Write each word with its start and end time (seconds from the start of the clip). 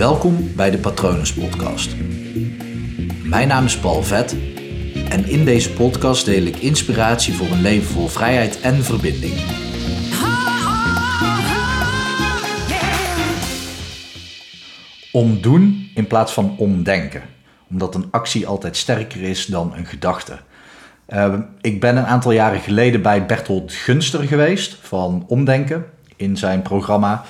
Welkom 0.00 0.54
bij 0.56 0.70
de 0.70 0.78
Patronus 0.78 1.34
Podcast. 1.34 1.96
Mijn 3.24 3.48
naam 3.48 3.64
is 3.64 3.78
Paul 3.78 4.02
Vet 4.02 4.36
en 5.08 5.28
in 5.28 5.44
deze 5.44 5.72
podcast 5.72 6.24
deel 6.24 6.42
ik 6.42 6.56
inspiratie 6.56 7.34
voor 7.34 7.46
een 7.46 7.60
leven 7.60 7.92
vol 7.92 8.08
vrijheid 8.08 8.60
en 8.60 8.84
verbinding. 8.84 9.34
Omdoen 15.12 15.90
in 15.94 16.06
plaats 16.06 16.32
van 16.32 16.54
omdenken, 16.58 17.22
omdat 17.70 17.94
een 17.94 18.08
actie 18.10 18.46
altijd 18.46 18.76
sterker 18.76 19.22
is 19.22 19.46
dan 19.46 19.74
een 19.74 19.86
gedachte. 19.86 20.38
Uh, 21.08 21.38
ik 21.60 21.80
ben 21.80 21.96
een 21.96 22.06
aantal 22.06 22.32
jaren 22.32 22.60
geleden 22.60 23.02
bij 23.02 23.26
Bertolt 23.26 23.72
Gunster 23.72 24.22
geweest 24.22 24.78
van 24.82 25.24
Omdenken 25.26 25.84
in 26.16 26.36
zijn 26.36 26.62
programma. 26.62 27.24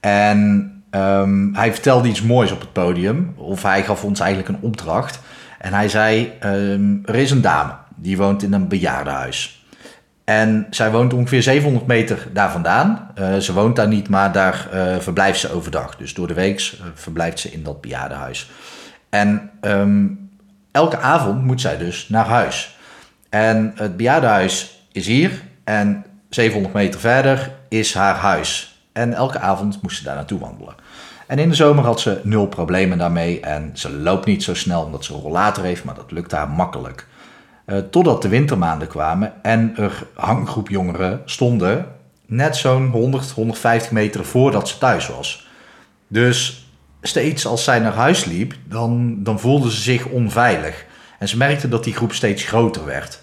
En 0.00 0.71
um, 0.94 1.54
hij 1.54 1.72
vertelde 1.72 2.08
iets 2.08 2.22
moois 2.22 2.52
op 2.52 2.60
het 2.60 2.72
podium, 2.72 3.34
of 3.36 3.62
hij 3.62 3.82
gaf 3.82 4.04
ons 4.04 4.20
eigenlijk 4.20 4.48
een 4.48 4.68
opdracht. 4.68 5.20
En 5.58 5.72
hij 5.72 5.88
zei: 5.88 6.32
um, 6.44 7.02
Er 7.04 7.14
is 7.14 7.30
een 7.30 7.40
dame 7.40 7.72
die 7.96 8.16
woont 8.16 8.42
in 8.42 8.52
een 8.52 8.68
bejaardenhuis. 8.68 9.64
En 10.24 10.66
zij 10.70 10.90
woont 10.90 11.12
ongeveer 11.12 11.42
700 11.42 11.86
meter 11.86 12.26
daar 12.32 12.50
vandaan. 12.50 13.10
Uh, 13.18 13.36
ze 13.36 13.52
woont 13.52 13.76
daar 13.76 13.88
niet, 13.88 14.08
maar 14.08 14.32
daar 14.32 14.68
uh, 14.74 14.96
verblijft 14.98 15.40
ze 15.40 15.52
overdag. 15.52 15.96
Dus 15.96 16.14
door 16.14 16.26
de 16.26 16.34
week 16.34 16.58
uh, 16.60 16.86
verblijft 16.94 17.38
ze 17.38 17.52
in 17.52 17.62
dat 17.62 17.80
bejaardenhuis. 17.80 18.50
En 19.10 19.50
um, 19.60 20.30
elke 20.72 20.98
avond 20.98 21.44
moet 21.44 21.60
zij 21.60 21.78
dus 21.78 22.08
naar 22.08 22.26
huis. 22.26 22.76
En 23.28 23.72
het 23.76 23.96
bejaardenhuis 23.96 24.86
is 24.92 25.06
hier 25.06 25.42
en 25.64 26.04
700 26.28 26.74
meter 26.74 27.00
verder 27.00 27.50
is 27.68 27.94
haar 27.94 28.14
huis. 28.16 28.71
En 28.92 29.12
elke 29.12 29.38
avond 29.38 29.82
moest 29.82 29.96
ze 29.96 30.04
daar 30.04 30.14
naartoe 30.14 30.40
wandelen. 30.40 30.74
En 31.26 31.38
in 31.38 31.48
de 31.48 31.54
zomer 31.54 31.84
had 31.84 32.00
ze 32.00 32.20
nul 32.22 32.46
problemen 32.46 32.98
daarmee 32.98 33.40
en 33.40 33.70
ze 33.74 33.92
loopt 33.92 34.26
niet 34.26 34.42
zo 34.42 34.54
snel 34.54 34.84
omdat 34.84 35.04
ze 35.04 35.14
een 35.14 35.20
rollator 35.20 35.64
heeft, 35.64 35.84
maar 35.84 35.94
dat 35.94 36.10
lukt 36.10 36.32
haar 36.32 36.48
makkelijk. 36.48 37.06
Uh, 37.66 37.78
totdat 37.78 38.22
de 38.22 38.28
wintermaanden 38.28 38.88
kwamen 38.88 39.32
en 39.42 39.72
er 39.76 40.06
hanggroep 40.14 40.68
jongeren 40.68 41.22
stonden 41.24 41.86
net 42.26 42.56
zo'n 42.56 42.86
100, 42.86 43.30
150 43.30 43.90
meter 43.90 44.24
voordat 44.24 44.68
ze 44.68 44.78
thuis 44.78 45.08
was. 45.08 45.48
Dus 46.08 46.66
steeds 47.02 47.46
als 47.46 47.64
zij 47.64 47.78
naar 47.78 47.94
huis 47.94 48.24
liep, 48.24 48.54
dan, 48.68 49.16
dan 49.22 49.40
voelde 49.40 49.70
ze 49.70 49.80
zich 49.80 50.06
onveilig. 50.06 50.84
En 51.18 51.28
ze 51.28 51.36
merkte 51.36 51.68
dat 51.68 51.84
die 51.84 51.94
groep 51.94 52.12
steeds 52.12 52.44
groter 52.44 52.84
werd. 52.84 53.22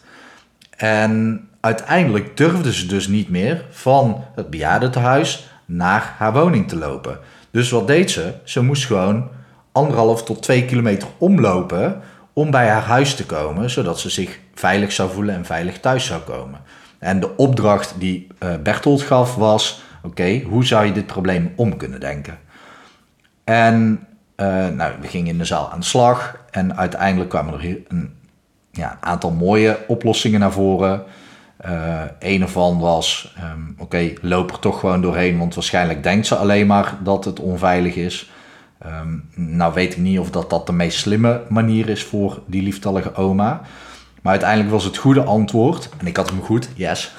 En 0.77 1.41
uiteindelijk 1.59 2.37
durfde 2.37 2.73
ze 2.73 2.85
dus 2.85 3.07
niet 3.07 3.29
meer 3.29 3.65
van 3.69 4.23
het 4.35 4.49
bejaardentehuis 4.49 5.49
naar 5.69 6.15
haar 6.17 6.33
woning 6.33 6.67
te 6.67 6.77
lopen. 6.77 7.19
Dus 7.51 7.69
wat 7.69 7.87
deed 7.87 8.11
ze? 8.11 8.33
Ze 8.43 8.63
moest 8.63 8.85
gewoon 8.85 9.29
anderhalf 9.71 10.23
tot 10.23 10.41
twee 10.41 10.65
kilometer 10.65 11.07
omlopen 11.17 12.01
om 12.33 12.51
bij 12.51 12.67
haar 12.67 12.81
huis 12.81 13.15
te 13.15 13.25
komen, 13.25 13.69
zodat 13.69 13.99
ze 13.99 14.09
zich 14.09 14.39
veilig 14.53 14.91
zou 14.91 15.11
voelen 15.11 15.35
en 15.35 15.45
veilig 15.45 15.79
thuis 15.79 16.05
zou 16.05 16.21
komen. 16.21 16.59
En 16.99 17.19
de 17.19 17.35
opdracht 17.35 17.95
die 17.97 18.27
uh, 18.43 18.49
Bertolt 18.63 19.01
gaf 19.01 19.35
was: 19.35 19.83
oké, 20.03 20.39
hoe 20.39 20.65
zou 20.65 20.85
je 20.85 20.91
dit 20.91 21.05
probleem 21.05 21.53
om 21.55 21.77
kunnen 21.77 21.99
denken? 21.99 22.37
En 23.43 24.07
uh, 24.37 24.67
nou, 24.67 24.93
we 25.01 25.07
gingen 25.07 25.27
in 25.27 25.37
de 25.37 25.45
zaal 25.45 25.71
aan 25.71 25.79
de 25.79 25.85
slag 25.85 26.45
en 26.51 26.77
uiteindelijk 26.77 27.29
kwamen 27.29 27.53
er 27.53 27.77
een 27.87 28.13
ja, 28.71 28.97
aantal 29.01 29.31
mooie 29.31 29.79
oplossingen 29.87 30.39
naar 30.39 30.51
voren. 30.51 31.03
Uh, 31.65 32.01
een 32.19 32.41
ervan 32.41 32.79
was, 32.79 33.35
um, 33.43 33.75
oké, 33.77 34.13
loop 34.21 34.51
er 34.51 34.59
toch 34.59 34.79
gewoon 34.79 35.01
doorheen, 35.01 35.37
want 35.37 35.55
waarschijnlijk 35.55 36.03
denkt 36.03 36.27
ze 36.27 36.35
alleen 36.35 36.67
maar 36.67 36.97
dat 37.03 37.25
het 37.25 37.39
onveilig 37.39 37.95
is. 37.95 38.31
Um, 38.85 39.29
nou 39.35 39.73
weet 39.73 39.91
ik 39.91 39.97
niet 39.97 40.19
of 40.19 40.29
dat, 40.29 40.49
dat 40.49 40.65
de 40.65 40.73
meest 40.73 40.99
slimme 40.99 41.41
manier 41.49 41.89
is 41.89 42.03
voor 42.03 42.41
die 42.45 42.61
lieftallige 42.61 43.15
oma. 43.15 43.61
Maar 44.21 44.31
uiteindelijk 44.31 44.71
was 44.71 44.83
het 44.83 44.97
goede 44.97 45.23
antwoord, 45.23 45.89
en 45.97 46.07
ik 46.07 46.17
had 46.17 46.29
hem 46.29 46.41
goed, 46.41 46.69
yes, 46.75 47.11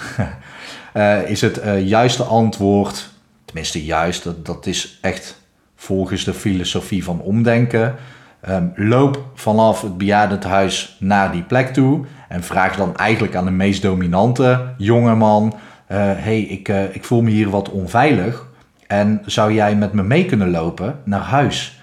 uh, 0.95 1.31
is 1.31 1.41
het 1.41 1.65
uh, 1.65 1.87
juiste 1.87 2.23
antwoord, 2.23 3.11
tenminste 3.45 3.85
juist, 3.85 4.25
dat, 4.25 4.47
dat 4.47 4.67
is 4.67 4.99
echt 5.01 5.41
volgens 5.77 6.25
de 6.25 6.35
filosofie 6.35 7.05
van 7.05 7.21
omdenken. 7.21 7.95
Um, 8.49 8.73
loop 8.77 9.25
vanaf 9.35 9.83
het 9.83 9.99
bejaardentehuis 9.99 10.97
naar 10.99 11.33
die 11.33 11.43
plek 11.43 11.73
toe 11.73 12.05
en 12.31 12.43
vraag 12.43 12.77
dan 12.77 12.97
eigenlijk 12.97 13.35
aan 13.35 13.45
de 13.45 13.51
meest 13.51 13.83
dominante 13.83 14.75
jongeman: 14.77 15.45
uh, 15.53 15.99
hey, 15.99 16.41
ik, 16.41 16.69
uh, 16.69 16.95
ik 16.95 17.05
voel 17.05 17.23
me 17.23 17.31
hier 17.31 17.51
wat 17.51 17.71
onveilig. 17.71 18.47
En 18.87 19.23
zou 19.27 19.53
jij 19.53 19.77
met 19.77 19.93
me 19.93 20.03
mee 20.03 20.25
kunnen 20.25 20.51
lopen 20.51 21.01
naar 21.05 21.21
huis? 21.21 21.83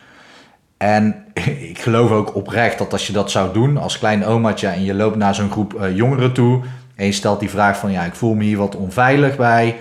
En 0.78 1.26
ik 1.72 1.80
geloof 1.80 2.12
ook 2.12 2.36
oprecht 2.36 2.78
dat 2.78 2.92
als 2.92 3.08
je 3.08 3.14
dat 3.14 3.32
zou 3.32 3.54
doen 3.54 3.78
als 3.78 4.00
klein 4.00 4.26
omaatje 4.26 4.68
en 4.68 4.84
je 4.84 4.94
loopt 4.94 5.16
naar 5.16 5.36
zo'n 5.36 5.52
groep 5.52 5.74
uh, 5.74 5.96
jongeren 5.96 6.34
toe 6.34 6.62
en 6.96 7.06
je 7.06 7.12
stelt 7.12 7.40
die 7.40 7.50
vraag 7.50 7.78
van 7.78 7.92
ja, 7.92 8.04
ik 8.04 8.16
voel 8.16 8.34
me 8.34 8.44
hier 8.44 8.58
wat 8.58 8.76
onveilig 8.76 9.36
bij, 9.36 9.76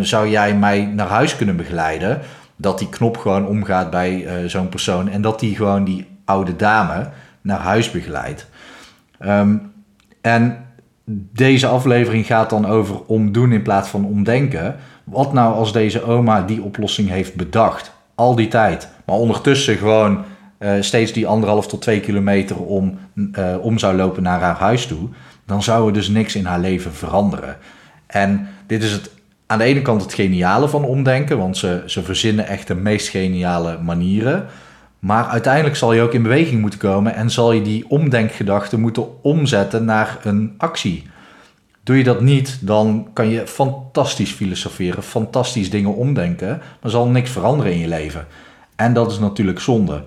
zou 0.00 0.28
jij 0.28 0.54
mij 0.54 0.84
naar 0.84 1.08
huis 1.08 1.36
kunnen 1.36 1.56
begeleiden? 1.56 2.20
Dat 2.56 2.78
die 2.78 2.88
knop 2.88 3.16
gewoon 3.16 3.46
omgaat 3.46 3.90
bij 3.90 4.26
zo'n 4.46 4.68
persoon 4.68 5.08
en 5.08 5.22
dat 5.22 5.40
die 5.40 5.56
gewoon 5.56 5.84
die 5.84 6.06
oude 6.24 6.56
dame 6.56 7.08
naar 7.40 7.60
huis 7.60 7.90
begeleidt. 7.90 8.48
Um, 9.20 9.72
en 10.20 10.66
deze 11.32 11.66
aflevering 11.66 12.26
gaat 12.26 12.50
dan 12.50 12.66
over 12.66 13.04
omdoen 13.06 13.52
in 13.52 13.62
plaats 13.62 13.88
van 13.88 14.04
omdenken. 14.04 14.76
Wat 15.04 15.32
nou 15.32 15.54
als 15.54 15.72
deze 15.72 16.02
oma 16.02 16.42
die 16.42 16.62
oplossing 16.62 17.08
heeft 17.08 17.34
bedacht? 17.34 17.92
Al 18.14 18.34
die 18.34 18.48
tijd. 18.48 18.88
Maar 19.04 19.16
ondertussen 19.16 19.76
gewoon 19.76 20.24
uh, 20.58 20.72
steeds 20.80 21.12
die 21.12 21.26
anderhalf 21.26 21.66
tot 21.66 21.80
twee 21.80 22.00
kilometer 22.00 22.56
om, 22.56 22.98
uh, 23.14 23.56
om 23.60 23.78
zou 23.78 23.96
lopen 23.96 24.22
naar 24.22 24.40
haar 24.40 24.56
huis 24.56 24.86
toe. 24.86 25.08
Dan 25.46 25.62
zou 25.62 25.86
er 25.86 25.92
dus 25.92 26.08
niks 26.08 26.34
in 26.34 26.44
haar 26.44 26.60
leven 26.60 26.92
veranderen. 26.92 27.56
En 28.06 28.48
dit 28.66 28.82
is 28.82 28.92
het, 28.92 29.10
aan 29.46 29.58
de 29.58 29.64
ene 29.64 29.82
kant 29.82 30.02
het 30.02 30.14
geniale 30.14 30.68
van 30.68 30.84
omdenken. 30.84 31.38
Want 31.38 31.56
ze, 31.56 31.82
ze 31.86 32.02
verzinnen 32.02 32.46
echt 32.46 32.66
de 32.66 32.74
meest 32.74 33.08
geniale 33.08 33.78
manieren. 33.82 34.46
Maar 34.98 35.24
uiteindelijk 35.24 35.76
zal 35.76 35.92
je 35.92 36.02
ook 36.02 36.12
in 36.12 36.22
beweging 36.22 36.60
moeten 36.60 36.78
komen 36.78 37.14
en 37.14 37.30
zal 37.30 37.52
je 37.52 37.62
die 37.62 37.90
omdenkgedachten 37.90 38.80
moeten 38.80 39.22
omzetten 39.22 39.84
naar 39.84 40.18
een 40.22 40.54
actie. 40.56 41.06
Doe 41.82 41.96
je 41.96 42.04
dat 42.04 42.20
niet, 42.20 42.58
dan 42.60 43.08
kan 43.12 43.28
je 43.28 43.46
fantastisch 43.46 44.30
filosoferen, 44.30 45.02
fantastisch 45.02 45.70
dingen 45.70 45.94
omdenken, 45.94 46.60
maar 46.82 46.90
zal 46.90 47.08
niks 47.08 47.30
veranderen 47.30 47.72
in 47.72 47.78
je 47.78 47.88
leven. 47.88 48.26
En 48.76 48.92
dat 48.92 49.10
is 49.10 49.18
natuurlijk 49.18 49.60
zonde. 49.60 50.04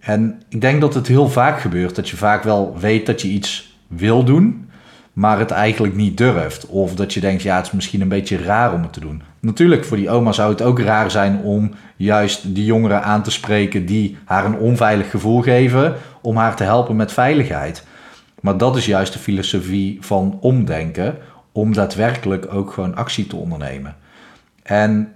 En 0.00 0.42
ik 0.48 0.60
denk 0.60 0.80
dat 0.80 0.94
het 0.94 1.06
heel 1.06 1.28
vaak 1.28 1.60
gebeurt 1.60 1.96
dat 1.96 2.08
je 2.08 2.16
vaak 2.16 2.42
wel 2.42 2.76
weet 2.78 3.06
dat 3.06 3.22
je 3.22 3.28
iets 3.28 3.76
wil 3.86 4.24
doen, 4.24 4.69
maar 5.12 5.38
het 5.38 5.50
eigenlijk 5.50 5.94
niet 5.94 6.16
durft. 6.16 6.66
Of 6.66 6.94
dat 6.94 7.14
je 7.14 7.20
denkt, 7.20 7.42
ja, 7.42 7.56
het 7.56 7.66
is 7.66 7.72
misschien 7.72 8.00
een 8.00 8.08
beetje 8.08 8.42
raar 8.42 8.72
om 8.72 8.82
het 8.82 8.92
te 8.92 9.00
doen. 9.00 9.22
Natuurlijk, 9.40 9.84
voor 9.84 9.96
die 9.96 10.10
oma 10.10 10.32
zou 10.32 10.50
het 10.50 10.62
ook 10.62 10.80
raar 10.80 11.10
zijn 11.10 11.40
om 11.42 11.70
juist 11.96 12.54
die 12.54 12.64
jongeren 12.64 13.02
aan 13.02 13.22
te 13.22 13.30
spreken 13.30 13.86
die 13.86 14.16
haar 14.24 14.44
een 14.44 14.58
onveilig 14.58 15.10
gevoel 15.10 15.40
geven, 15.40 15.94
om 16.22 16.36
haar 16.36 16.56
te 16.56 16.64
helpen 16.64 16.96
met 16.96 17.12
veiligheid. 17.12 17.86
Maar 18.40 18.56
dat 18.56 18.76
is 18.76 18.86
juist 18.86 19.12
de 19.12 19.18
filosofie 19.18 19.98
van 20.00 20.38
omdenken, 20.40 21.16
om 21.52 21.72
daadwerkelijk 21.72 22.54
ook 22.54 22.72
gewoon 22.72 22.94
actie 22.94 23.26
te 23.26 23.36
ondernemen. 23.36 23.96
En 24.62 25.12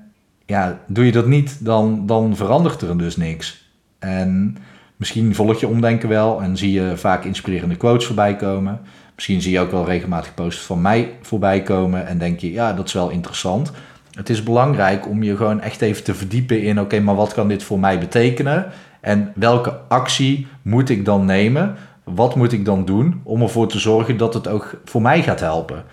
ja, 0.47 0.79
doe 0.87 1.07
je 1.07 1.13
dat 1.13 1.27
niet, 1.27 1.65
dan, 1.65 2.07
dan 2.07 2.37
verandert 2.37 2.81
er 2.81 2.99
dus 2.99 3.17
niks. 3.17 3.71
En 3.99 4.57
misschien 4.97 5.35
volg 5.35 5.61
je 5.61 5.69
omdenken 5.69 6.09
wel 6.09 6.43
en 6.43 6.57
zie 6.57 6.73
je 6.73 6.97
vaak 6.97 7.25
inspirerende 7.25 7.77
quotes 7.77 8.07
voorbij 8.07 8.37
komen. 8.37 8.81
Misschien 9.15 9.43
zie 9.43 9.53
je 9.53 9.61
ook 9.61 9.71
wel 9.71 9.85
regelmatig 9.85 10.35
posts 10.35 10.63
van 10.63 10.81
mij 10.81 11.11
voorbij 11.21 11.63
komen 11.63 12.07
en 12.07 12.19
denk 12.19 12.41
je, 12.41 12.53
ja, 12.53 12.73
dat 12.73 12.87
is 12.87 12.93
wel 12.93 13.11
interessant. 13.11 13.73
Het 14.15 14.31
is 14.31 14.43
belangrijk 14.43 15.09
om 15.09 15.23
je 15.23 15.37
gewoon 15.37 15.61
echt 15.61 15.81
even 15.81 16.05
te 16.05 16.15
verdiepen 16.15 16.63
in, 16.63 16.81
oké, 16.81 17.01
maar 17.01 17.15
wat 17.15 17.35
kan 17.35 17.49
dit 17.49 17.63
voor 17.63 17.81
mij 17.81 17.99
betekenen? 17.99 18.67
En 19.01 19.33
welke 19.35 19.79
actie 19.89 20.47
moet 20.63 20.89
ik 20.89 21.05
dan 21.05 21.25
nemen? 21.25 21.75
Wat 22.05 22.37
moet 22.37 22.53
ik 22.53 22.65
dan 22.65 22.85
doen 22.85 23.21
om 23.23 23.43
ervoor 23.43 23.69
te 23.69 23.79
zorgen 23.79 24.17
dat 24.17 24.35
het 24.35 24.49
ook 24.49 24.81
voor 24.85 25.03
mij 25.03 25.23
gaat 25.23 25.41
helpen? 25.41 25.85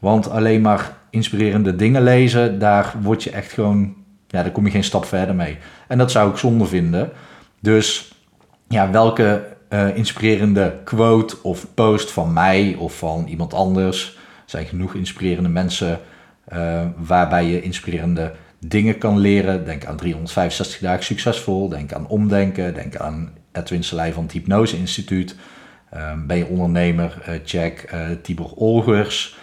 Want 0.00 0.30
alleen 0.30 0.60
maar 0.60 0.96
inspirerende 1.10 1.76
dingen 1.76 2.02
lezen, 2.02 2.58
daar 2.58 2.94
word 3.02 3.22
je 3.22 3.30
echt 3.30 3.52
gewoon, 3.52 3.94
ja, 4.26 4.42
daar 4.42 4.52
kom 4.52 4.64
je 4.64 4.70
geen 4.70 4.84
stap 4.84 5.04
verder 5.04 5.34
mee. 5.34 5.58
En 5.88 5.98
dat 5.98 6.10
zou 6.10 6.30
ik 6.30 6.36
zonde 6.36 6.66
vinden. 6.66 7.10
Dus 7.60 8.12
ja, 8.70 8.90
welke 8.90 9.56
uh, 9.70 9.96
inspirerende 9.96 10.80
quote 10.84 11.42
of 11.42 11.66
post 11.74 12.10
van 12.10 12.32
mij 12.32 12.76
of 12.78 12.98
van 12.98 13.26
iemand 13.26 13.54
anders. 13.54 14.14
Er 14.16 14.50
zijn 14.50 14.66
genoeg 14.66 14.94
inspirerende 14.94 15.48
mensen 15.48 16.00
uh, 16.52 16.86
waarbij 16.96 17.44
je 17.44 17.62
inspirerende 17.62 18.32
dingen 18.58 18.98
kan 18.98 19.18
leren. 19.18 19.64
Denk 19.64 19.84
aan 19.84 19.96
365 19.96 20.80
dagen 20.80 21.04
succesvol. 21.04 21.68
Denk 21.68 21.92
aan 21.92 22.06
omdenken. 22.06 22.74
Denk 22.74 22.96
aan 22.96 23.30
Edwin 23.52 23.84
Selei 23.84 24.12
van 24.12 24.22
het 24.22 24.32
Hypnose 24.32 24.76
Instituut. 24.76 25.36
Um, 25.94 26.26
ben 26.26 26.36
je 26.36 26.46
ondernemer? 26.46 27.22
Uh, 27.28 27.34
check 27.44 27.94
Tibor 28.22 28.52
Olgers. 28.54 29.36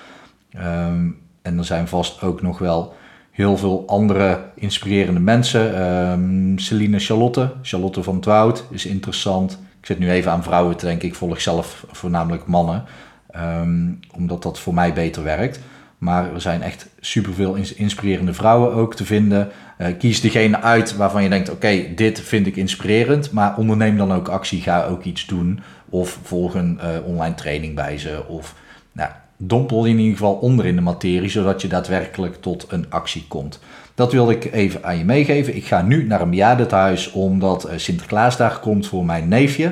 Um, 0.57 1.19
en 1.41 1.57
er 1.57 1.65
zijn 1.65 1.87
vast 1.87 2.21
ook 2.21 2.41
nog 2.41 2.59
wel 2.59 2.95
heel 3.37 3.57
veel 3.57 3.83
andere 3.87 4.39
inspirerende 4.55 5.19
mensen. 5.19 5.81
Um, 5.81 6.59
Celine 6.59 6.99
Charlotte, 6.99 7.51
Charlotte 7.61 8.03
van 8.03 8.19
Twout 8.19 8.63
is 8.69 8.85
interessant. 8.85 9.51
Ik 9.79 9.85
zit 9.85 9.99
nu 9.99 10.11
even 10.11 10.31
aan 10.31 10.43
vrouwen 10.43 10.77
te 10.77 10.85
denken. 10.85 11.07
Ik 11.07 11.15
volg 11.15 11.41
zelf 11.41 11.85
voornamelijk 11.91 12.45
mannen, 12.45 12.83
ehm, 13.29 13.91
omdat 14.11 14.43
dat 14.43 14.59
voor 14.59 14.73
mij 14.73 14.93
beter 14.93 15.23
werkt. 15.23 15.59
Maar 15.97 16.33
er 16.33 16.41
zijn 16.41 16.61
echt 16.61 16.89
superveel 16.99 17.55
inspirerende 17.75 18.33
vrouwen 18.33 18.73
ook 18.73 18.95
te 18.95 19.05
vinden. 19.05 19.51
Uh, 19.81 19.87
kies 19.97 20.21
degene 20.21 20.61
uit 20.61 20.95
waarvan 20.95 21.23
je 21.23 21.29
denkt: 21.29 21.49
oké, 21.49 21.93
dit 21.95 22.21
vind 22.21 22.47
ik 22.47 22.55
inspirerend. 22.55 23.31
Maar 23.31 23.57
onderneem 23.57 23.97
dan 23.97 24.13
ook 24.13 24.27
actie. 24.27 24.61
Ga 24.61 24.85
ook 24.85 25.03
iets 25.03 25.25
doen. 25.25 25.59
Of 25.89 26.19
volg 26.23 26.53
een 26.53 26.79
uh, 26.83 27.07
online 27.07 27.35
training 27.35 27.75
bij 27.75 27.97
ze. 27.97 28.23
Of 28.27 28.55
nou, 28.91 29.09
dompel 29.37 29.85
in 29.85 29.97
ieder 29.97 30.17
geval 30.17 30.33
onder 30.33 30.65
in 30.65 30.75
de 30.75 30.81
materie, 30.81 31.29
zodat 31.29 31.61
je 31.61 31.67
daadwerkelijk 31.67 32.41
tot 32.41 32.65
een 32.69 32.85
actie 32.89 33.25
komt. 33.27 33.59
Dat 33.95 34.11
wilde 34.11 34.31
ik 34.35 34.53
even 34.53 34.83
aan 34.83 34.97
je 34.97 35.05
meegeven. 35.05 35.55
Ik 35.55 35.65
ga 35.65 35.81
nu 35.81 36.03
naar 36.03 36.21
een 36.21 36.29
bejaardentehuis 36.29 37.11
omdat 37.11 37.65
uh, 37.65 37.71
Sinterklaas 37.75 38.37
daar 38.37 38.59
komt 38.59 38.87
voor 38.87 39.05
mijn 39.05 39.27
neefje. 39.27 39.71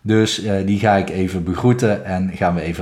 Dus 0.00 0.42
die 0.64 0.78
ga 0.78 0.96
ik 0.96 1.08
even 1.08 1.44
begroeten 1.44 2.04
en 2.04 2.30
gaan 2.34 2.54
we 2.54 2.60
even 2.60 2.76